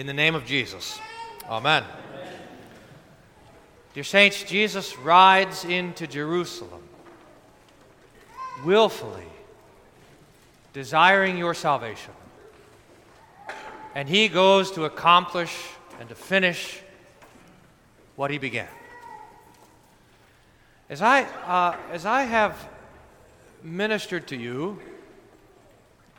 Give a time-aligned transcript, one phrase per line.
[0.00, 0.98] In the name of Jesus.
[1.46, 1.84] Amen.
[3.92, 6.80] Dear Saints, Jesus rides into Jerusalem
[8.64, 9.26] willfully,
[10.72, 12.14] desiring your salvation.
[13.94, 15.54] And he goes to accomplish
[15.98, 16.80] and to finish
[18.16, 18.68] what he began.
[20.88, 22.70] As I, uh, as I have
[23.62, 24.80] ministered to you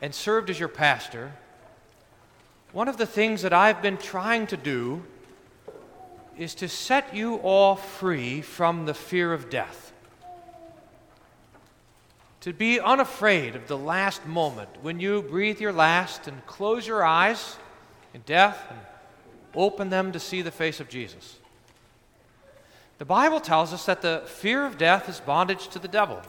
[0.00, 1.32] and served as your pastor,
[2.72, 5.02] one of the things that I've been trying to do
[6.38, 9.92] is to set you all free from the fear of death.
[12.40, 17.04] To be unafraid of the last moment when you breathe your last and close your
[17.04, 17.56] eyes
[18.14, 18.78] in death and
[19.54, 21.36] open them to see the face of Jesus.
[22.98, 26.20] The Bible tells us that the fear of death is bondage to the devil.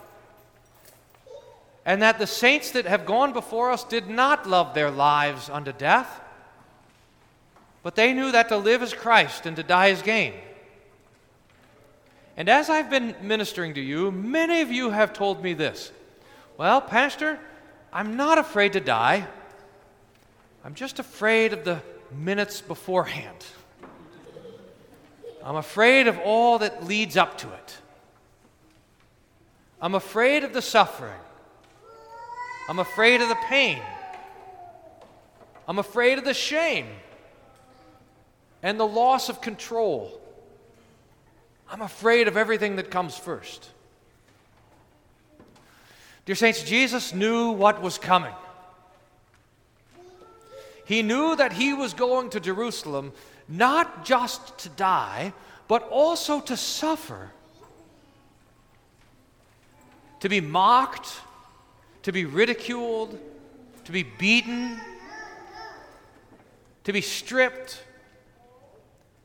[1.86, 5.72] And that the saints that have gone before us did not love their lives unto
[5.72, 6.20] death,
[7.84, 10.32] but they knew that to live is Christ and to die is gain.
[12.36, 15.92] And as I've been ministering to you, many of you have told me this
[16.56, 17.38] Well, Pastor,
[17.92, 19.28] I'm not afraid to die.
[20.64, 23.44] I'm just afraid of the minutes beforehand.
[25.44, 27.76] I'm afraid of all that leads up to it.
[29.78, 31.20] I'm afraid of the suffering.
[32.66, 33.82] I'm afraid of the pain.
[35.68, 36.86] I'm afraid of the shame
[38.64, 40.18] and the loss of control.
[41.70, 43.68] I'm afraid of everything that comes first.
[46.24, 48.32] Dear Saints, Jesus knew what was coming.
[50.86, 53.12] He knew that he was going to Jerusalem
[53.48, 55.34] not just to die,
[55.68, 57.30] but also to suffer,
[60.20, 61.20] to be mocked,
[62.02, 63.18] to be ridiculed,
[63.84, 64.80] to be beaten,
[66.84, 67.83] to be stripped,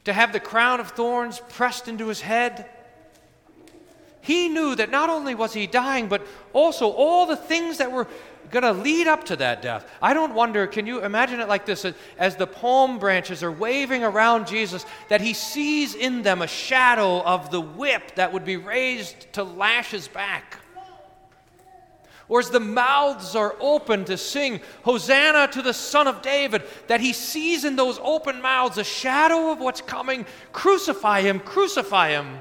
[0.05, 2.69] to have the crown of thorns pressed into his head.
[4.22, 8.08] He knew that not only was he dying, but also all the things that were
[8.52, 9.89] going to lead up to that death.
[10.02, 11.86] I don't wonder, can you imagine it like this?
[12.17, 17.21] As the palm branches are waving around Jesus, that he sees in them a shadow
[17.21, 20.59] of the whip that would be raised to lash his back
[22.30, 27.02] or as the mouths are open to sing Hosanna to the Son of David, that
[27.02, 30.28] he sees in those open mouths a shadow of what's coming.
[30.54, 32.38] Crucify him, crucify him.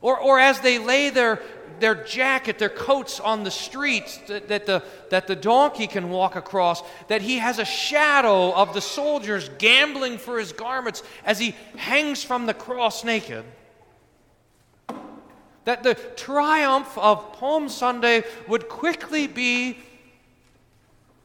[0.00, 1.42] Or, or as they lay their,
[1.80, 6.36] their jacket, their coats on the streets that, that, the, that the donkey can walk
[6.36, 11.56] across, that he has a shadow of the soldiers gambling for his garments as he
[11.76, 13.44] hangs from the cross naked
[15.64, 19.78] that the triumph of Palm Sunday would quickly be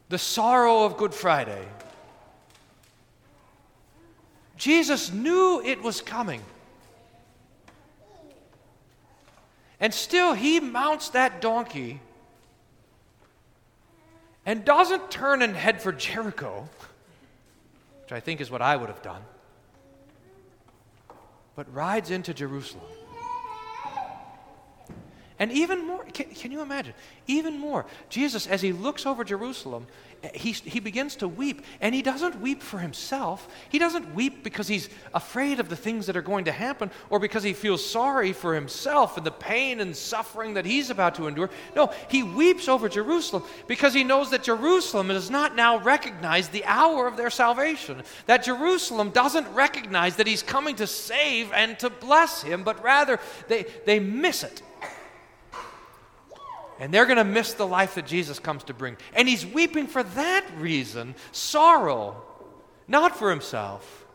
[0.08, 1.66] the sorrow of Good Friday.
[4.56, 6.42] Jesus knew it was coming.
[9.78, 12.00] And still, he mounts that donkey
[14.44, 16.68] and doesn't turn and head for Jericho,
[18.02, 19.22] which I think is what I would have done,
[21.56, 22.84] but rides into Jerusalem.
[25.40, 26.92] And even more, can, can, you imagine?
[27.26, 29.86] Even more, Jesus, as he looks over Jerusalem,
[30.34, 31.64] he, he begins to weep.
[31.80, 33.48] And he doesn't weep for himself.
[33.70, 37.18] He doesn't weep because he's afraid of the things that are going to happen or
[37.18, 41.26] because he feels sorry for himself and the pain and suffering that he's about to
[41.26, 41.48] endure.
[41.74, 46.66] No, he weeps over Jerusalem because he knows that Jerusalem does not now recognize the
[46.66, 48.02] hour of their salvation.
[48.26, 53.18] That Jerusalem doesn't recognize that he's coming to save and to bless him, but rather
[53.48, 54.60] they, they miss it.
[56.80, 58.96] And they're going to miss the life that Jesus comes to bring.
[59.14, 62.22] And he's weeping for that reason sorrow,
[62.88, 64.06] not for himself,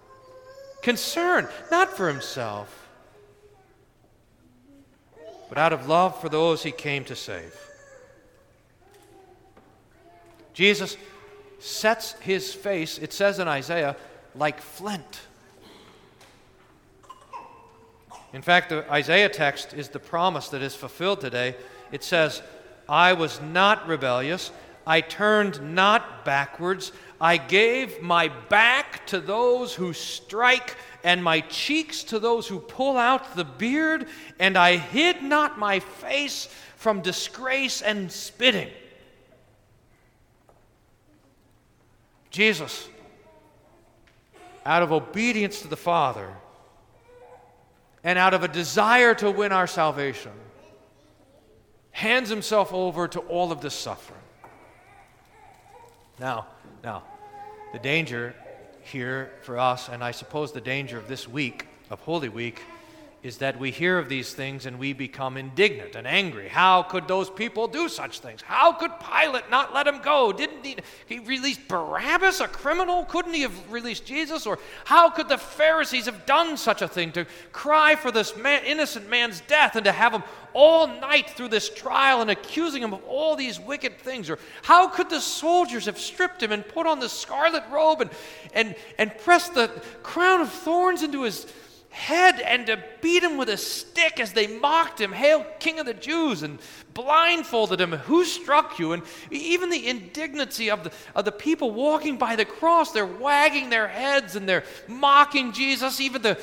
[0.82, 2.90] concern, not for himself,
[5.48, 7.56] but out of love for those he came to save.
[10.54, 10.98] Jesus
[11.60, 13.96] sets his face, it says in Isaiah,
[14.34, 15.22] like flint.
[18.34, 21.56] In fact, the Isaiah text is the promise that is fulfilled today.
[21.92, 22.42] It says,
[22.88, 24.52] I was not rebellious.
[24.86, 26.92] I turned not backwards.
[27.20, 32.98] I gave my back to those who strike, and my cheeks to those who pull
[32.98, 34.08] out the beard,
[34.40, 38.70] and I hid not my face from disgrace and spitting.
[42.30, 42.88] Jesus,
[44.66, 46.30] out of obedience to the Father,
[48.04, 50.32] and out of a desire to win our salvation,
[51.96, 54.20] hands himself over to all of this suffering.
[56.20, 56.46] Now,
[56.84, 57.04] now,
[57.72, 58.36] the danger
[58.84, 62.62] here for us, and I suppose the danger of this week, of Holy Week,
[63.24, 66.50] is that we hear of these things and we become indignant and angry.
[66.50, 68.42] How could those people do such things?
[68.42, 70.34] How could Pilate not let him go?
[70.66, 73.06] Didn't he, he Barabbas, a criminal?
[73.06, 74.46] Couldn't he have released Jesus?
[74.46, 78.64] Or how could the Pharisees have done such a thing to cry for this man,
[78.66, 80.24] innocent man's death and to have him
[80.54, 84.30] all night through this trial and accusing him of all these wicked things?
[84.30, 88.10] Or how could the soldiers have stripped him and put on the scarlet robe and,
[88.54, 89.68] and, and pressed the
[90.02, 91.46] crown of thorns into his
[91.96, 95.86] head and to beat him with a stick as they mocked him, Hail, King of
[95.86, 96.60] the Jews, and
[96.94, 97.94] blindfolded him.
[97.94, 98.92] Who struck you?
[98.92, 99.02] And
[99.32, 103.88] even the indignity of the, of the people walking by the cross, they're wagging their
[103.88, 106.02] heads and they're mocking Jesus.
[106.02, 106.38] Even the,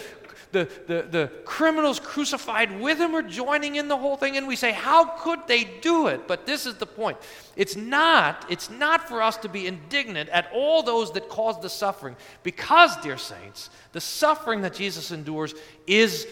[0.53, 4.37] the, the, the criminals crucified with him are joining in the whole thing.
[4.37, 6.29] And we say, How could they do it?
[6.29, 7.19] But this is the point.
[7.57, 11.71] It's not, it's not for us to be indignant at all those that cause the
[11.71, 15.55] suffering, because, dear saints, the suffering that Jesus endures
[15.87, 16.27] is,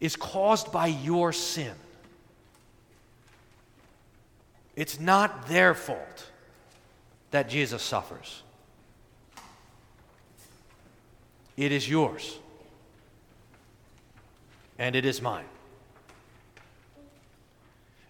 [0.00, 1.74] is caused by your sin.
[4.74, 6.30] It's not their fault
[7.30, 8.42] that Jesus suffers.
[11.58, 12.38] It is yours.
[14.78, 15.44] And it is mine.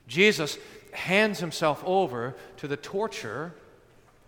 [0.07, 0.59] Jesus
[0.93, 3.55] hands himself over to the torture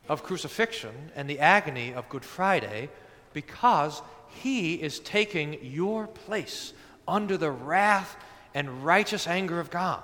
[0.08, 2.88] of crucifixion and the agony of Good Friday
[3.34, 6.72] because he is taking your place
[7.06, 8.16] under the wrath
[8.54, 10.02] and righteous anger of God.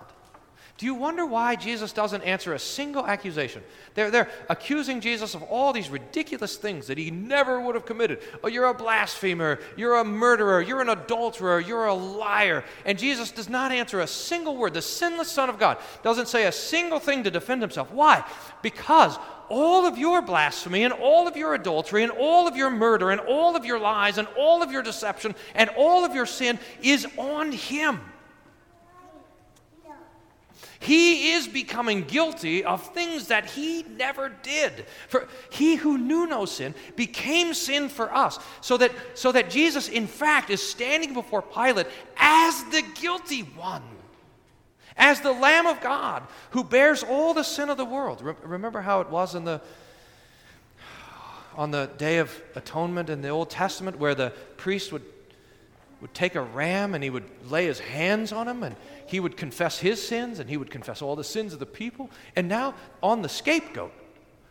[0.78, 3.62] Do you wonder why Jesus doesn't answer a single accusation?
[3.94, 8.20] They're, they're accusing Jesus of all these ridiculous things that he never would have committed.
[8.44, 12.62] Oh, you're a blasphemer, you're a murderer, you're an adulterer, you're a liar.
[12.84, 14.75] And Jesus does not answer a single word.
[14.75, 17.90] The sinless Son of God doesn't say a single thing to defend himself.
[17.90, 18.23] Why?
[18.61, 19.17] Because
[19.49, 23.20] all of your blasphemy and all of your adultery and all of your murder and
[23.23, 27.06] all of your lies and all of your deception and all of your sin is
[27.17, 28.00] on him.
[30.87, 34.87] He is becoming guilty of things that he never did.
[35.09, 39.88] For he who knew no sin became sin for us, so that, so that Jesus,
[39.88, 43.83] in fact, is standing before Pilate as the guilty one,
[44.97, 48.23] as the Lamb of God who bears all the sin of the world.
[48.23, 49.61] Re- remember how it was in the
[51.56, 55.03] on the day of atonement in the Old Testament, where the priest would
[56.00, 58.76] would take a ram and he would lay his hands on him and
[59.06, 62.10] he would confess his sins and he would confess all the sins of the people.
[62.34, 63.93] And now on the scapegoat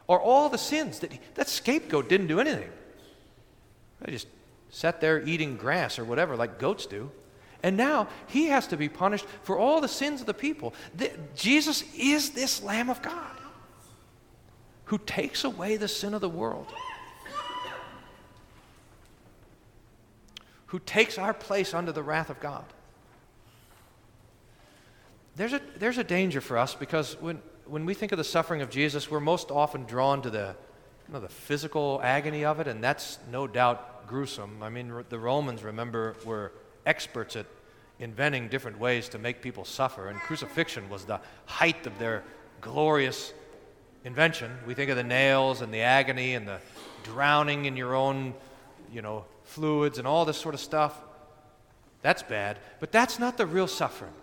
[0.09, 2.69] are all the sins that he, that scapegoat didn't do anything.
[4.01, 4.27] They just
[4.69, 7.11] sat there eating grass or whatever, like goats do.
[7.63, 10.73] And now he has to be punished for all the sins of the people.
[10.95, 13.37] The, Jesus is this Lamb of God
[14.85, 16.67] who takes away the sin of the world,
[20.75, 22.65] who takes our place under the wrath of God
[25.35, 28.61] there's a, there's a danger for us because when, when we think of the suffering
[28.61, 30.55] of Jesus, we're most often drawn to the,
[31.07, 34.63] you know, the physical agony of it, and that's no doubt gruesome.
[34.63, 36.53] I mean, the Romans, remember, were
[36.85, 37.45] experts at
[37.99, 42.23] inventing different ways to make people suffer, and crucifixion was the height of their
[42.61, 43.33] glorious
[44.03, 44.51] invention.
[44.65, 46.59] We think of the nails and the agony and the
[47.03, 48.33] drowning in your own,
[48.91, 51.01] you know, fluids and all this sort of stuff.
[52.01, 54.13] That's bad, but that's not the real suffering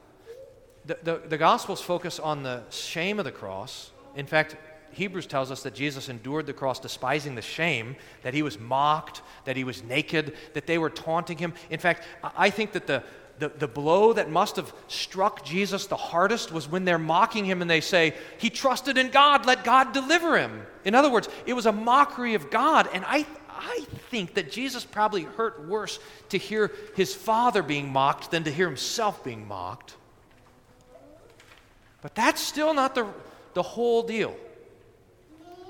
[0.84, 3.90] the, the, the Gospels focus on the shame of the cross.
[4.16, 4.56] In fact,
[4.92, 9.22] Hebrews tells us that Jesus endured the cross despising the shame, that he was mocked,
[9.44, 11.54] that he was naked, that they were taunting him.
[11.70, 12.04] In fact,
[12.36, 13.02] I think that the,
[13.38, 17.62] the, the blow that must have struck Jesus the hardest was when they're mocking him
[17.62, 20.66] and they say, He trusted in God, let God deliver him.
[20.84, 22.88] In other words, it was a mockery of God.
[22.92, 23.24] And I,
[23.62, 25.98] I think that Jesus probably hurt worse
[26.30, 29.94] to hear his father being mocked than to hear himself being mocked.
[32.00, 33.06] But that's still not the,
[33.54, 34.36] the whole deal.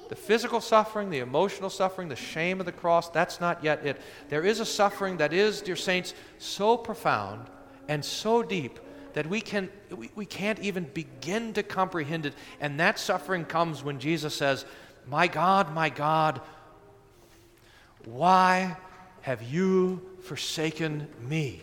[0.08, 4.00] The physical suffering, the emotional suffering, the shame of the cross, that's not yet it.
[4.28, 7.46] There is a suffering that is, dear saints, so profound
[7.88, 8.78] and so deep
[9.14, 12.34] that we, can, we, we can't even begin to comprehend it.
[12.60, 14.64] And that suffering comes when Jesus says,
[15.08, 16.40] My God, my God,
[18.06, 18.76] why
[19.22, 21.62] have you forsaken me?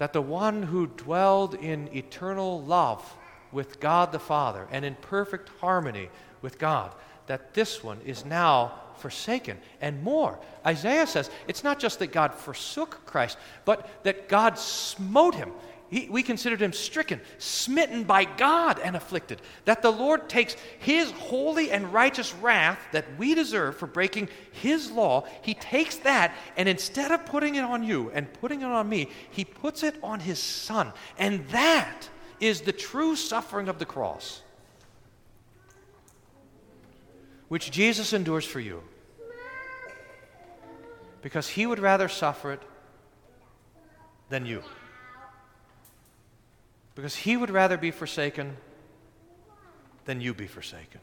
[0.00, 3.18] that the one who dwelled in eternal love
[3.52, 6.08] with God the Father and in perfect harmony
[6.40, 6.94] with God,
[7.26, 9.58] that this one is now forsaken.
[9.78, 13.36] And more, Isaiah says it's not just that God forsook Christ,
[13.66, 15.50] but that God smote him.
[15.90, 19.42] He, we considered him stricken, smitten by God, and afflicted.
[19.64, 24.90] That the Lord takes his holy and righteous wrath that we deserve for breaking his
[24.90, 28.88] law, he takes that, and instead of putting it on you and putting it on
[28.88, 30.92] me, he puts it on his son.
[31.18, 34.42] And that is the true suffering of the cross,
[37.48, 38.82] which Jesus endures for you.
[41.20, 42.62] Because he would rather suffer it
[44.30, 44.62] than you.
[46.94, 48.56] Because he would rather be forsaken
[50.04, 51.00] than you be forsaken.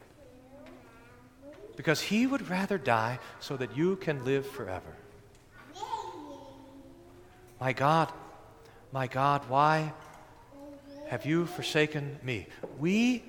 [1.76, 4.96] Because he would rather die so that you can live forever.
[7.60, 8.12] My God,
[8.92, 9.92] my God, why
[11.08, 12.46] have you forsaken me?
[12.78, 13.24] We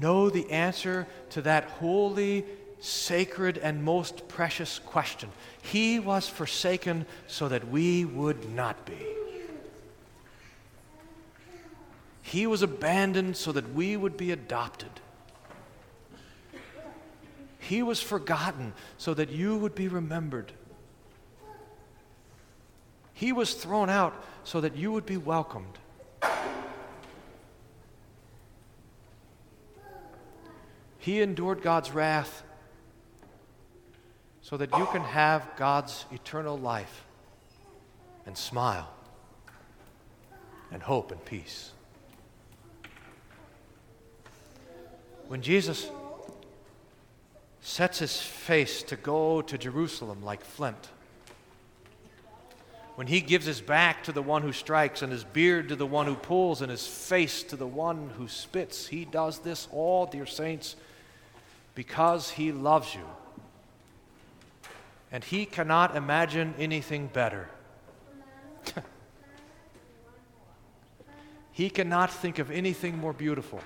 [0.00, 2.44] know the answer to that holy,
[2.80, 5.30] sacred, and most precious question.
[5.62, 9.09] He was forsaken so that we would not be.
[12.30, 15.00] He was abandoned so that we would be adopted.
[17.58, 20.52] He was forgotten so that you would be remembered.
[23.14, 25.76] He was thrown out so that you would be welcomed.
[30.98, 32.44] He endured God's wrath
[34.40, 37.06] so that you can have God's eternal life
[38.24, 38.88] and smile
[40.70, 41.72] and hope and peace.
[45.30, 45.88] When Jesus
[47.60, 50.88] sets his face to go to Jerusalem like flint,
[52.96, 55.86] when he gives his back to the one who strikes, and his beard to the
[55.86, 60.04] one who pulls, and his face to the one who spits, he does this all,
[60.04, 60.74] dear saints,
[61.76, 63.06] because he loves you.
[65.12, 67.48] And he cannot imagine anything better.
[71.52, 73.60] he cannot think of anything more beautiful.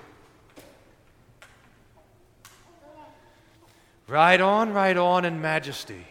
[4.07, 6.05] Ride on, ride on in majesty,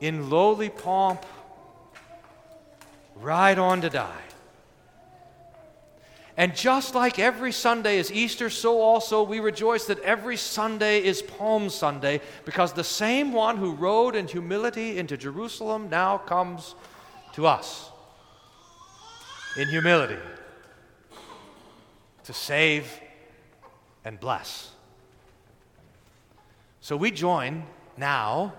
[0.00, 1.26] in lowly pomp,
[3.16, 4.22] ride on to die.
[6.38, 11.20] And just like every Sunday is Easter, so also we rejoice that every Sunday is
[11.20, 16.76] Palm Sunday, because the same one who rode in humility into Jerusalem now comes
[17.34, 17.90] to us
[19.58, 20.16] in humility
[22.22, 22.88] to save
[24.04, 24.70] and bless.
[26.88, 27.64] So we join
[27.98, 28.54] now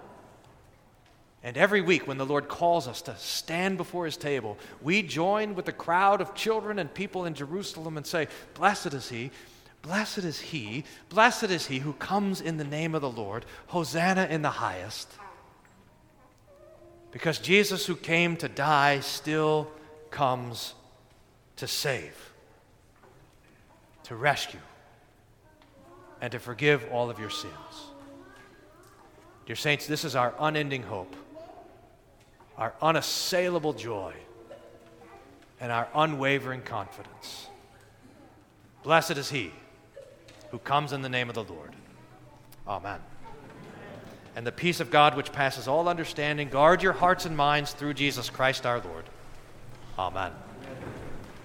[1.41, 5.55] and every week when the Lord calls us to stand before his table, we join
[5.55, 9.31] with the crowd of children and people in Jerusalem and say, Blessed is he,
[9.81, 14.27] blessed is he, blessed is he who comes in the name of the Lord, Hosanna
[14.29, 15.11] in the highest.
[17.09, 19.71] Because Jesus, who came to die, still
[20.11, 20.75] comes
[21.55, 22.31] to save,
[24.03, 24.59] to rescue,
[26.21, 27.89] and to forgive all of your sins.
[29.49, 31.15] Dear Saints, this is our unending hope,
[32.55, 34.13] our unassailable joy,
[35.59, 37.47] and our unwavering confidence.
[38.83, 39.51] Blessed is he
[40.51, 41.75] who comes in the name of the Lord.
[42.67, 42.99] Amen.
[44.35, 47.95] And the peace of God, which passes all understanding, guard your hearts and minds through
[47.95, 49.05] Jesus Christ our Lord.
[49.97, 50.31] Amen.